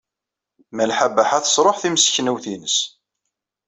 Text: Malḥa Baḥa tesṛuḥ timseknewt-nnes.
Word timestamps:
Malḥa 0.75 1.07
Baḥa 1.15 1.39
tesṛuḥ 1.43 1.75
timseknewt-nnes. 1.77 2.77